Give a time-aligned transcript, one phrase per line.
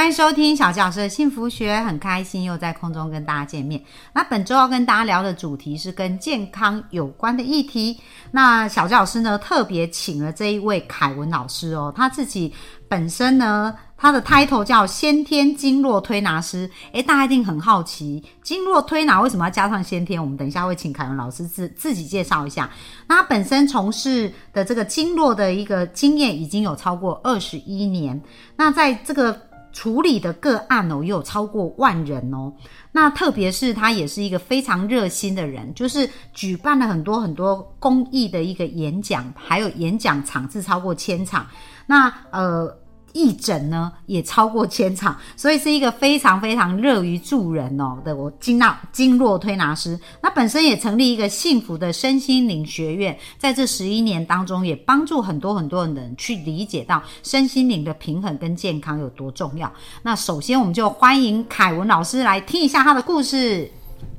[0.00, 3.78] 欢迎收听小教师的幸福学，很开心又在空中跟大家见面。
[4.14, 8.00] 那本周要跟大家聊的主题是跟健康有关的议题。
[8.30, 12.50] 那小教师呢特别请了这一位凯文老师哦，他自己
[12.88, 16.70] 本身呢，他的 title 叫先天经络推拿师。
[16.92, 20.18] 诶，大家一定很好奇，经络推拿为什么要加上先天？
[20.18, 22.70] 我们等一下会请凯文老师自自己介绍一下。
[23.06, 28.18] 那他本身从事的这个经络的一个经验已经有超过二十一年。
[28.56, 29.38] 那在这个
[29.72, 32.52] 处理的个案哦，也有超过万人哦。
[32.92, 41.46] 那特别是他也是一个非常热心的人，就是举办了很多很多公益的一个演讲，还有演讲场次超过千场。
[41.86, 42.79] 那呃。
[43.12, 49.98] 义诊呢也超过千场，所以是一个非常非常乐于助人哦的我经络经络推拿师。
[50.22, 59.72] 那本身也成立一个幸福的身心灵学院，在这十一年当中，也帮助很多很多人去理解到身心灵的平衡跟健康有多重要。
[60.02, 63.70] 那首先我们就欢迎凯文老师来听一下他的故事。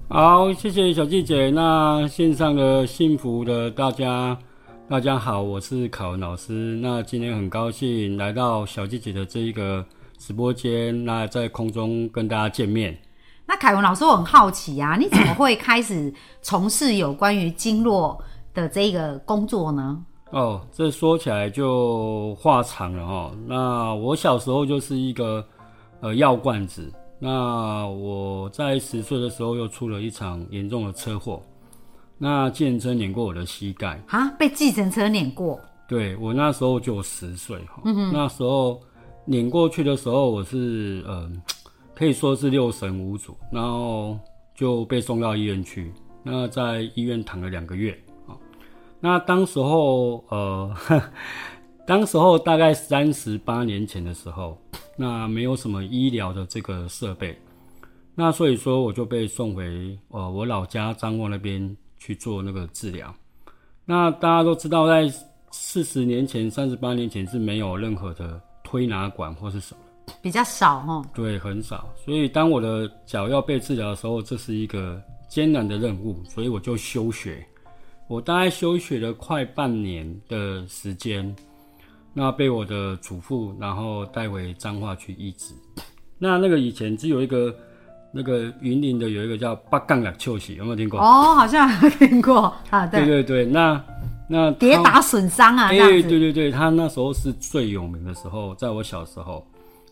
[0.09, 1.49] 好，谢谢小季姐。
[1.51, 4.37] 那线上的幸福的大家。
[4.91, 6.51] 大家好，我是凯文老师。
[6.81, 9.85] 那今天很高兴来到小季姐的这一个
[10.17, 12.99] 直播间，那在空中跟大家见面。
[13.45, 18.21] 那凯文老师，我很好奇啊，你怎么会开始从事有关于经络
[18.53, 19.97] 的这个工作呢？
[20.31, 23.31] 哦，这说起来就话长了哈。
[23.47, 25.41] 那我小时候就是一个
[26.01, 26.91] 呃药罐子。
[27.17, 31.41] 那我在十岁的时候又出了一场严重的车祸。
[32.23, 34.29] 那计程车碾过我的膝盖啊！
[34.37, 35.59] 被计程车碾过？
[35.87, 37.81] 对我那时候就十岁哈，
[38.13, 38.79] 那时候
[39.25, 41.27] 碾过去的时候，我是呃，
[41.95, 44.19] 可以说是六神无主，然后
[44.53, 45.91] 就被送到医院去。
[46.21, 47.91] 那在医院躺了两个月
[48.27, 48.37] 啊。
[48.99, 50.71] 那当时候呃，
[51.87, 54.61] 当时候大概三十八年前的时候，
[54.95, 57.35] 那没有什么医疗的这个设备，
[58.13, 61.75] 那所以说我就被送回呃我老家彰化那边。
[62.01, 63.13] 去做那个治疗，
[63.85, 65.07] 那大家都知道，在
[65.51, 71.05] 四十年前、三十八年前是没有任何的推拿馆或是什么，比较少哦。
[71.13, 71.87] 对，很少。
[72.03, 77.45] 所以当我的脚要被治疗的时候，这是一个艰难的任务，所以我就休学。
[78.07, 81.35] 我大概休学了快半年的时间，
[82.15, 85.53] 那被我的祖父然后带回彰化去医治。
[86.17, 87.55] 那那个以前只有一个。
[88.11, 90.99] 那个云林的有一个叫八杠两秋喜，有没有听过？
[90.99, 92.85] 哦，好像有听过啊。
[92.87, 93.81] 对对对，那
[94.27, 99.45] 那跌打损伤啊，哎，对对对，他那时候是最有名的时候，在我小时候，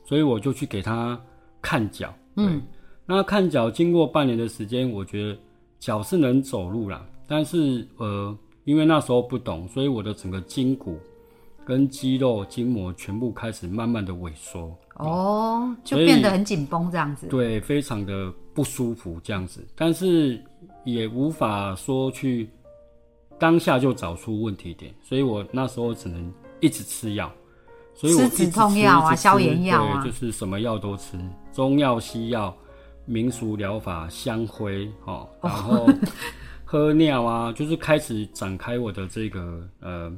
[0.05, 1.19] 所以我就去给他
[1.61, 2.13] 看脚。
[2.35, 2.61] 嗯，
[3.05, 5.37] 那看脚经过半年的时间，我觉得
[5.79, 10.97] 脚是能走路了，但是呃，因为那时候不懂，所以我的整个筋骨
[11.69, 14.75] 跟肌肉筋膜全部开始慢慢的萎缩。
[14.95, 20.43] 哦，就变得很紧绷这样子，对，非常的不舒服这样子，但是
[20.83, 22.49] 也无法说去
[23.37, 27.31] 当下就找出问题点，所以我那时候只能一直吃药，
[27.93, 31.19] 所以吃止痛药啊、消炎药啊，就是什么药都吃，
[31.53, 32.51] 中药、西药、
[33.05, 35.87] 民俗疗法、香灰，哦，然后
[36.65, 40.11] 喝尿啊，就是开始展开我的这个呃。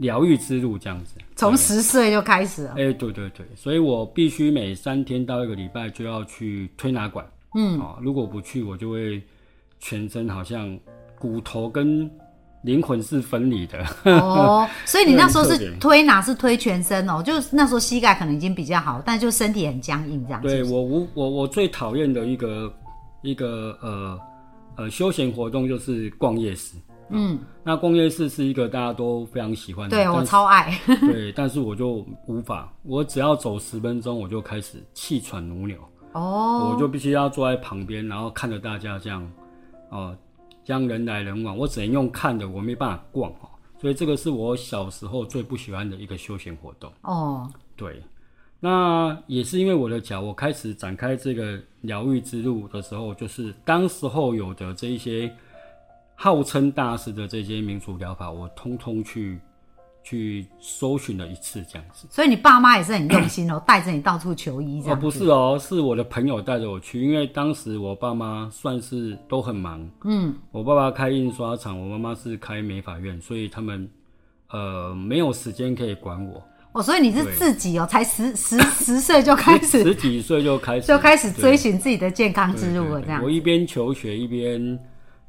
[0.00, 2.70] 疗愈之路这样子，从十岁就开始了。
[2.70, 7.24] 哎，对对对，所以我必须每三天到一个礼拜就要去推拿馆。
[7.54, 9.22] 嗯，哦，如果不去，我就会
[9.78, 10.78] 全身好像
[11.18, 12.10] 骨头跟
[12.62, 13.84] 灵魂是分离的。
[14.04, 20.40] 哦， 所以你那时候是推拿是推全身哦，就那时候膝盖可能已经比较好，但就身体很僵硬这样。
[20.40, 22.72] 对我无我我最讨厌的一个
[23.22, 24.18] 一个呃
[24.76, 26.76] 呃休闲活动就是逛夜市。
[27.12, 30.78] 嗯，那逛夜市是一个大家都非常喜欢的，对我超爱。
[31.02, 35.76] 对，但是我就无法，我只要走十分钟，我就开始气喘如牛。
[36.12, 39.28] 哦，我就必须要坐在旁边，然后看着大家这样，
[39.90, 40.16] 哦，
[40.64, 43.48] 这样人来人往，我只能用看的，我没办法逛哦。
[43.80, 46.92] 所以这个是我小时候最不喜欢的一个休闲活动。
[47.02, 48.02] 哦，对，
[48.60, 55.32] 那也是因为我的脚，我开始展开这个疗愈之路的时候，就是当时候有的这一些。
[56.22, 59.40] 号称大师的这些民俗疗法，我通通去
[60.04, 62.06] 去搜寻了一次，这样子。
[62.10, 64.98] 所以你爸妈也是很用心哦，带着你到处求医，这样。
[64.98, 69.88] 哦，不是哦，是我的朋友带着我去，因为当时我爸妈算是都很忙。
[70.04, 70.34] 嗯。
[70.52, 73.88] 我爸爸开印刷厂，我妈妈是开美法院，所以他们
[74.50, 76.42] 呃没有时间可以管我，
[76.72, 84.78] 哦，所以你是自己哦，才十十十岁就开始十几岁就开始就开始追寻自己的健康之路了，对这样我一边求学一边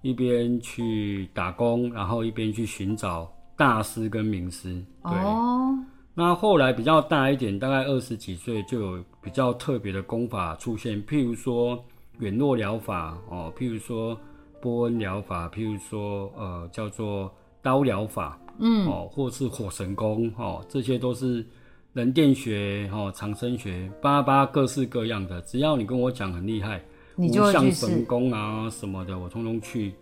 [0.02, 4.84] 一边去打工，然后一边去寻找大师跟名师。
[5.04, 5.78] 对，哦，
[6.14, 11.84] 那后来比较大一点，大概二十几岁就有比较特别的功法出现，譬如说
[12.20, 14.20] 远络疗法哦，譬如说
[14.62, 17.32] 波恩疗法，譬如说呃叫做
[17.62, 21.46] 刀疗法，嗯，哦，或是火神功哦，这些都是
[21.94, 26.84] 人电学哦、长生学，巴拉巴拉各式各样的，只要你跟我讲很厉害，
[27.16, 27.86] 你就会无相去试。
[27.88, 29.94] 神功啊什么的，我通通去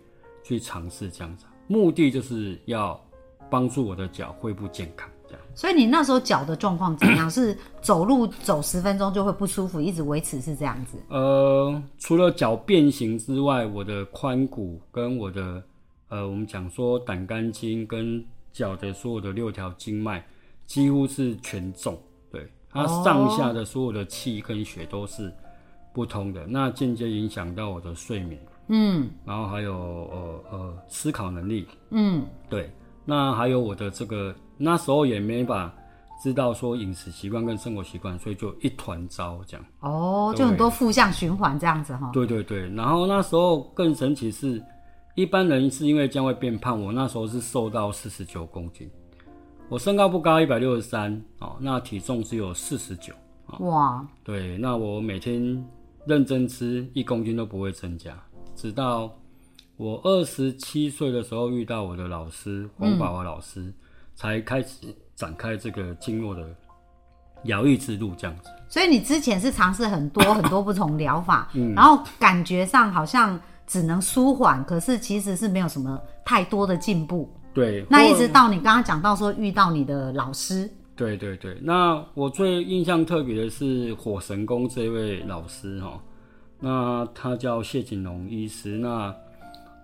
[0.42, 3.00] 去尝试这样子，目的就是要
[3.48, 5.40] 帮助我的脚恢复健康这样。
[5.54, 7.30] 所以你那时候脚的状况怎样？
[7.30, 10.96] 是走路走十分钟就会不舒服，一直维持是这样子？
[11.08, 15.62] 呃，除了脚变形之外，我的髋骨跟我的
[16.08, 20.24] 呃，我们讲说胆肝经跟脚的所有的六条经脉
[20.66, 21.96] 几乎是全重，
[22.30, 25.32] 对它哦上下的所有的气跟血都是
[25.92, 29.08] 不通的，那间接影响到我的睡眠，嗯。
[29.24, 32.70] 然后还有呃呃思考能力，嗯，对，
[33.04, 35.72] 那还有我的这个那时候也没法
[36.22, 39.66] 知道说饮食习惯跟生活习惯，所以就一团糟这样。
[39.80, 42.10] 哦，就很多负向循环这样子哈。
[42.12, 44.62] 对对对，然后那时候更神奇是，
[45.14, 48.88] 一般人是因为这样会变胖，我那时候是瘦到四十九公斤，
[49.68, 53.14] 我身高不高，一百六十三，哦，那体重只有四十九，
[53.60, 55.64] 哇，对，那我每天
[56.06, 58.16] 认真吃，一公斤都不会增加，
[58.54, 59.12] 直到
[59.76, 63.72] 我二十七岁的时候遇到我的老师黄宝华老师，
[64.14, 66.46] 才开始展开这个经络的
[67.44, 68.50] 疗愈之路，这样子。
[68.68, 77.30] 所以你之前是尝试很多 很多不同疗法，嗯然后感觉上好像只能舒缓，可是其实是没有什么太多的进步。
[77.52, 80.70] 对，那一直到你刚刚讲到说遇到你的老师，
[81.00, 85.98] 对对对，那我最印象特别的是火神宫这位老师哈，
[86.58, 89.16] 那他叫谢景龙医师，那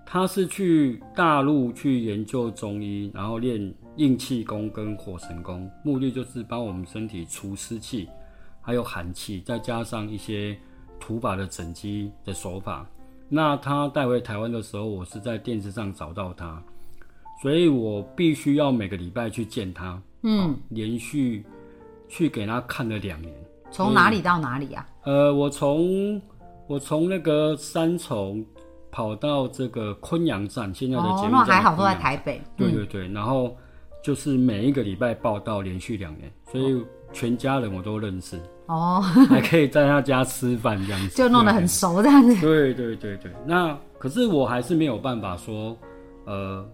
[0.04, 8.06] 他是去大陆去研究中医，然后练硬气功跟火神功，目的就是帮我们身体除湿气，
[8.60, 10.54] 还有寒气，再加上一些
[11.00, 12.86] 土法的整肌的手法。
[13.26, 16.62] 那他带回台湾的时候，我是在电视上找到他，
[17.40, 19.98] 所以我必须要每个礼拜去见他。
[20.22, 21.44] 嗯，连续
[22.08, 23.32] 去给他看了两年。
[23.70, 24.86] 从哪里到哪里啊？
[25.04, 26.20] 呃，我从
[26.66, 28.44] 我从那个三重
[28.90, 32.40] 跑到这个昆阳站，现在的捷哦运，站那还好都在台北。
[32.56, 33.54] 对对对，然后
[34.02, 42.40] 就是每一个礼拜报道，连续两年，所以全家人我都认识，哦， 还可以在他家吃饭这样子，就弄得很熟这样子。
[42.40, 45.76] 对对对对，那可是我还是没有办法说，
[46.24, 46.64] 呃，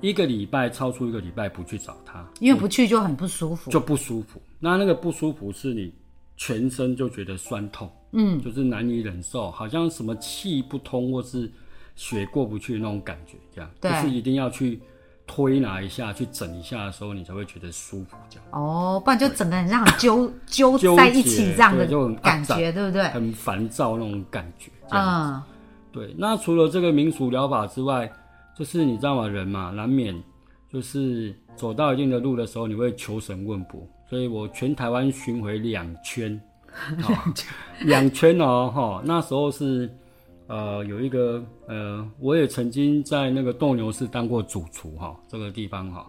[0.00, 3.70] 一个礼拜超出一个礼拜不去找他，因为不去就很不舒服。
[3.70, 4.40] 就不舒服。
[4.58, 5.92] 那那个不舒服是你
[6.36, 11.50] 全身就觉得酸痛，嗯，就是难以忍受，好像什么气不通或是
[11.96, 14.80] 血过不去那种感觉，这样，对就是一定要去
[15.26, 23.04] 推拿一下、去整一下的时候，你才会觉得舒服，这样哦，不然就整个人这样揪揪在一起这样的对就很感觉，对不对？
[23.08, 25.06] 很烦躁那种感觉，这样。
[25.06, 25.42] 嗯，
[25.92, 28.10] 对，那除了这个民俗疗法之外，
[28.60, 29.26] 就是你知道吗？
[29.26, 30.14] 人嘛，难免
[30.70, 33.88] 就是走到一定的路的时候，你会求神问卜。
[34.06, 36.38] 所以我全台湾巡回两圈，
[37.00, 37.10] 好
[37.86, 39.90] 两圈哦，哈，那时候是
[40.46, 46.06] 呃有一个呃，我也曾经在那个斗牛士当过主厨哈，这个地方哈，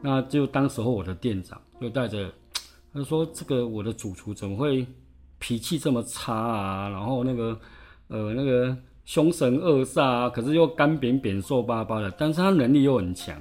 [0.00, 2.32] 那就当时候我的店长就带着，
[2.94, 4.86] 他说这个我的主厨怎么会
[5.38, 6.88] 脾气这么差啊？
[6.88, 7.60] 然后那个
[8.08, 8.74] 呃那个
[9.10, 13.34] 凶神恶煞啊，可是又干扁扁瘦巴巴的，但是他能力又很强，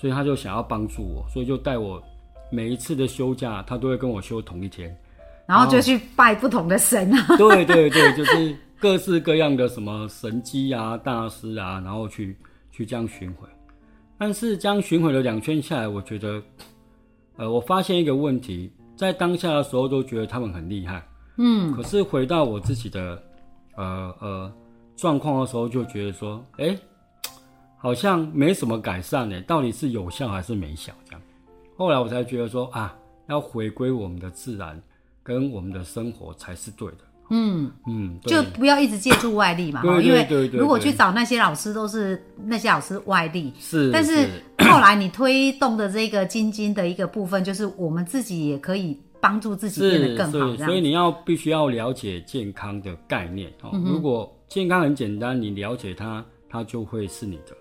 [0.00, 2.00] 所以他就想要帮助我，所以就带我
[2.48, 4.96] 每一次的休假，他都会跟我休同一天。
[5.46, 7.36] 然后就去拜不同的神啊。
[7.36, 12.36] 对对对，就是各式各样的什么神机啊、大师啊，然后去
[12.70, 13.48] 去这样巡回。
[14.16, 16.40] 但是这样巡回了两圈下来，我觉得，
[17.36, 21.04] 呃，我发现一个问题，在当下的时候都觉得他们很厉害，
[21.36, 23.20] 嗯，可是回到我自己的
[23.74, 24.52] 呃呃
[25.00, 26.76] 状况的时候，就觉得说，哎、
[27.78, 30.92] 好像没什么改善呢，到底是有效还是没效？
[31.06, 31.22] 这样，
[31.76, 32.94] 后来我才觉得说啊，
[33.26, 34.78] 要回归我们的自然
[35.22, 36.98] 跟我们的生活才是对的。
[37.30, 43.52] 嗯嗯，就不要一直借助外力嘛，对对哈因为如果去找那些老师，都是那些老师外力。
[43.58, 44.28] 是，但是
[44.58, 50.56] 后来你推动的这个晶晶的一个部分，就是我们自己也可以帮助自己变得更好。
[50.64, 53.70] 所以你要必须要了解健康的概念哦。
[53.72, 57.56] 嗯如果健康很简单，你了解它，它就会是你的。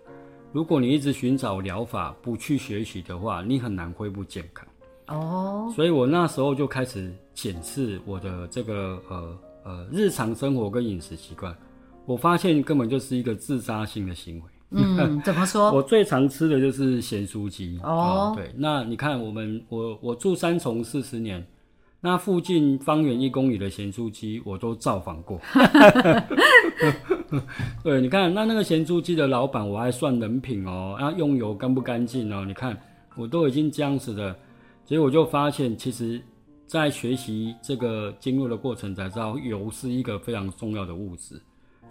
[0.51, 4.67] 如果你一直寻找疗法，不去学习的话，你很难恢复健康。
[5.09, 11.55] 哦，所以我那时候就开始检视我的这个呃呃日常生活跟饮食习惯，
[12.07, 14.43] 我发现根本就是一个自杀性的行为。
[14.71, 15.69] 嗯，怎么说？
[15.71, 17.79] 我最常吃的就是咸酥鸡。
[17.83, 21.45] 哦啊对，那你看我们我我住三重四十年，
[22.01, 25.39] 那附近方圆一公里的咸酥鸡我都造访过。
[27.83, 32.43] 对，你看那那个咸猪鸡的老板，我还算人品哦，啊，用油干不干净哦？
[32.45, 32.77] 你看
[33.15, 34.35] 我都已经这样子的，
[34.85, 36.21] 结果就发现，其实，
[36.65, 41.41] 在学习这个经络的过程才知道，油是一个非常重要的物质，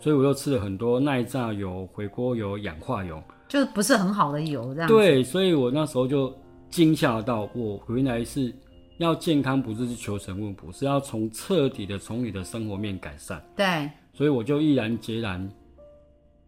[0.01, 3.23] 所以我又吃了很多耐炸油、回锅油、氧化油。
[3.49, 6.33] 就不是很好的油这样。，对，所以我那时候就
[6.71, 8.55] 惊吓到，我原来是
[8.99, 13.43] 要健康，不是去求神问卜，是要从彻底的从你的生活面改善。
[13.57, 15.49] 对，所以我就毅然决然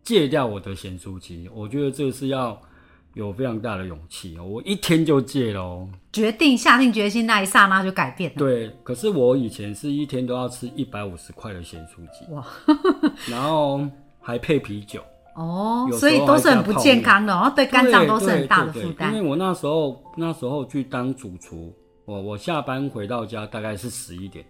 [0.03, 1.49] 戒掉我的咸酥鸡。
[1.55, 2.61] 我觉得这个是要
[3.15, 5.89] 有非常大的勇气哦，我一天就戒了哦。
[6.13, 8.37] 决定下定决心那一刹那就改变了。
[8.37, 12.45] 对，可是我以前是一天都要吃一百五十块的咸酥鸡，哇，
[13.31, 13.87] 然后
[14.21, 15.01] 还配啤酒，
[15.37, 19.13] 哦，所以都是很不健康的，哦对肝脏都是很大的负对对对因。
[19.13, 21.73] 为我那时候那时候去当主厨，
[22.05, 24.45] 我我下班回到家大概是十一点，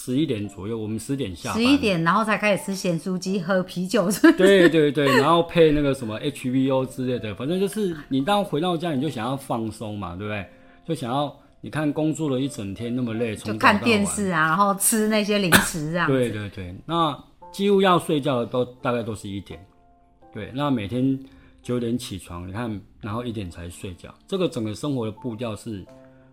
[0.00, 10.46] 十一点左右，我们十点下班，十一点，然后才开始吃咸酥鸡、喝啤酒，是不是对对对，然后配那个什么 HVO 之类的，反正就是你当回到家你就想要放松嘛，对不对？
[10.86, 13.78] 就想要你看工作了一整天那么累，从就看。
[13.80, 16.06] 电视啊，然后吃那些零食这样。
[16.06, 17.18] 对对对，那
[17.50, 19.58] 几乎要睡觉的都大概都是一点。
[20.32, 21.18] 对，那每天
[21.60, 25.84] 九点起床，你看，然后一点才睡觉，这个整个生活的步调是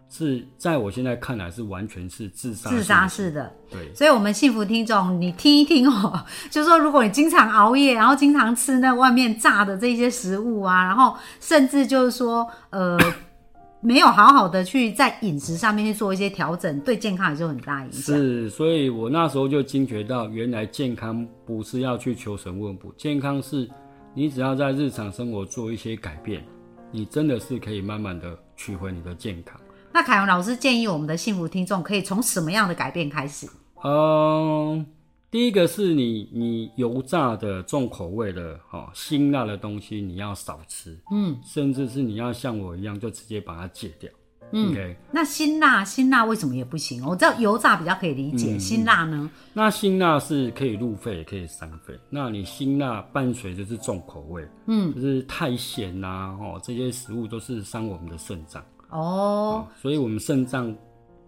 [0.10, 3.94] 是在我现在看来是完全是自杀自杀式的，对。
[3.94, 12.98] 所以，我们幸福听众，你听一听哦， 就是说，如果你经常熬夜，然后经常吃那外面炸的这些食物啊，然后甚至就是说，呃，
[13.82, 18.16] 没有好好的去在饮食上面去做一些调整，对健康也是有很大影响。
[18.16, 23.70] 是，所以我那时候就惊觉到，原来健康不是要去求神问卜，健康是
[24.14, 26.42] 你只要在日常生活做一些改变，
[26.90, 29.60] 你真的是可以慢慢的取回你的健康。
[29.96, 33.48] 那凯荣老师建议我们的幸福听众可以从什么样的改变开始？
[33.82, 34.86] 嗯，
[35.32, 44.12] 第一个是你你油炸的重口味的哦辛辣的东西你要少吃，嗯，甚至是你要像我一样就直接把它戒掉。
[44.52, 47.02] 嗯，OK，那辛辣，辛辣为什么也不行？
[47.06, 49.32] 我知道油炸比较可以理解，辛辣呢？
[49.54, 51.98] 那辛辣是可以入肺，也可以伤肺。
[52.10, 58.62] 那你辛辣伴随就是重口味，嗯，就是太咸呐、哦，这些食物都是伤我们的肾脏。
[58.96, 60.76] 哦，哦，所以我们肾脏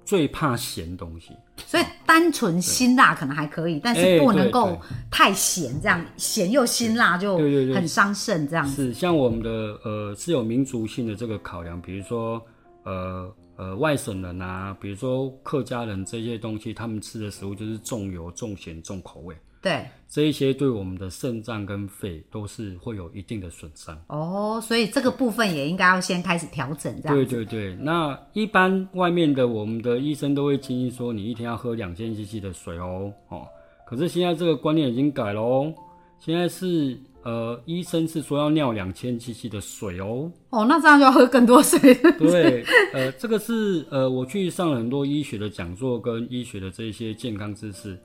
[0.06, 1.32] 最怕咸东西。
[1.66, 4.78] 所以单纯辛辣可能还可以，但是哎不能够
[5.10, 8.86] 太咸，这样咸又辛辣就很伤肾，这样子。
[8.88, 9.50] 是像我们的
[9.84, 12.42] 呃是有民族性的这个考量，比如说
[12.84, 24.00] 呃呃外省人啊，比如说客家人这些东西，他们吃的食物就是重油、重咸、重口味，对，这一些对我们的肾脏跟肺都是会有一定的损伤。
[24.08, 27.26] 哦，所以这个部分也应该要先开始调整，这样对。
[27.26, 33.48] 对对，那一般外面的我们的医生都会建议说，你一天要喝两千 CC 的水哦哦。
[33.86, 35.74] 可是现在这个观念已经改了哦，
[36.20, 40.32] 现在是呃医生是说要尿两千 CC 的水哦。
[40.50, 41.94] 哦，那这样就要喝更多水。
[42.18, 47.98] 对，呃，这个是呃，我去上了很多医学的讲座跟医学的这些健康知识，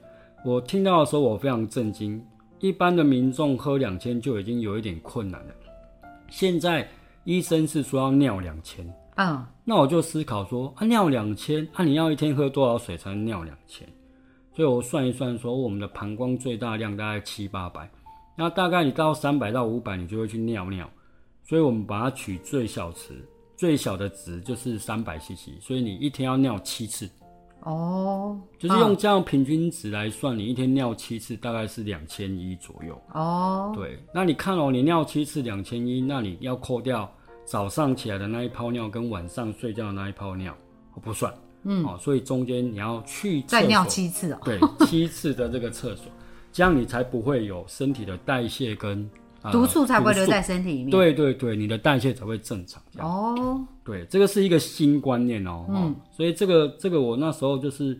[0.44, 2.24] 我听到的时候我非常震惊。
[2.58, 5.54] 一般的民众喝两千就已经有一点困难了，
[6.28, 6.88] 现在
[7.24, 13.84] 医生是说要尿两千，嗯，那我就思考说，啊，尿两千，啊，你要一天喝多少水才能尿两千？
[14.54, 17.90] 所以我算一算说，我们的膀胱最大量大概七八百，
[18.36, 20.88] 那大概你到三百到五百，你就会去尿尿。
[21.42, 27.10] 所以我们把它取最小值，最小的值就是三百 CC，所以你一天要尿七次，
[27.64, 33.00] 哦，就是用这样平均值来算，你一天尿七次大概是两千一左右。
[33.12, 37.10] 哦，对，那你看哦，你尿七次两千一，那你要扣掉
[37.44, 40.56] 早上起来的那一泡尿跟晚上睡觉的那一泡尿，
[41.02, 41.32] 不算。
[41.64, 44.38] 嗯，哦，所以中间你要去厕再尿七次哦。
[44.44, 46.10] 对，七次的这个厕所，
[46.52, 49.08] 这样你才不会有身体的代谢跟、
[49.42, 52.82] 呃毒素才不会留在身体里面。，对对对，你的代谢才会正常。
[52.98, 55.66] 哦，对，这个是一个新观念哦。
[55.68, 57.98] 嗯，所以这个这个我那时候就是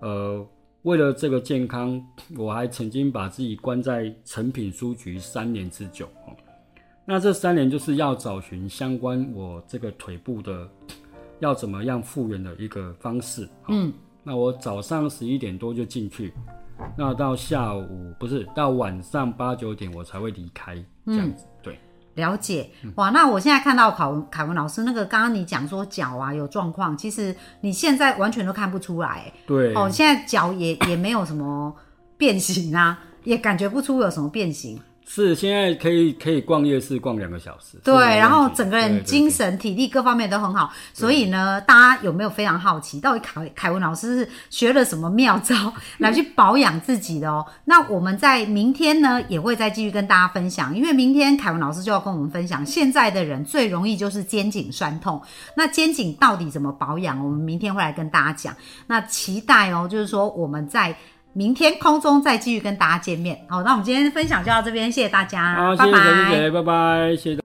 [0.00, 0.46] 呃，
[0.82, 2.00] 为了这个健康，
[2.36, 6.36] 我还曾经把自己关在成品书局三年之久哦。
[7.04, 10.68] 那这三年就是要找寻相关我这个腿部的
[11.40, 13.48] 要怎么样复原的一个方式。
[13.68, 16.32] 嗯，那我早上十一点多就进去，
[16.96, 21.44] 那到下午不是到晚上八九点我才会离开，这样子。
[21.62, 21.78] 对，
[22.14, 31.74] 了解，哇，那我现在看到凯文凯文老师那个，刚刚你讲说脚啊有状况，其实你现在完全都看不出来，对，哦，现在脚也也没有什么
[32.16, 34.80] 变形啊，也感觉不出有什么变形。
[35.06, 47.44] 是现在可以可以逛夜市逛两个小时，对，然后整个人对对精神、体力各方面都很好，所以呢，大家有没有非常好奇，到底凯凯文老师是学了什么妙招来去保养自己的哦？
[47.66, 55.22] 那我们在明天呢也会再继续跟大家分享，因为明天凯文老师就要跟我们分享，现在的人最容易就是肩颈酸痛，
[55.54, 57.22] 那肩颈到底怎么保养？
[57.24, 58.56] 我们明天会来跟大家讲。
[58.86, 60.96] 那期待哦，就是说我们在。
[61.34, 63.38] 明天空中再继续跟大家见面。
[63.48, 66.30] 好，那我们今天分享就到这边，谢谢大家，好，谢拜拜。
[66.30, 67.43] 姐，拜拜，谢谢。